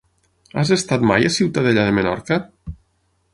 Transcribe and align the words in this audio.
Has 0.61 0.71
estat 0.75 1.05
mai 1.11 1.27
a 1.29 1.33
Ciutadella 1.35 1.85
de 1.89 1.93
Menorca? 1.99 2.39